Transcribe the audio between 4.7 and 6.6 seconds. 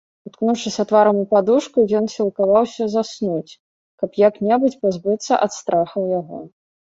пазбыцца ад страхаў яго.